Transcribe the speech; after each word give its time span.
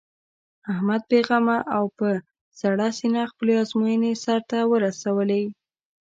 احمد 0.71 1.01
بې 1.09 1.19
غمه 1.27 1.57
او 1.75 1.83
په 1.97 2.09
سړه 2.59 2.87
سینه 2.97 3.21
خپلې 3.31 3.53
ازموینې 3.61 4.11
سر 4.23 4.39
ته 4.49 4.59
ورسولې. 4.71 5.43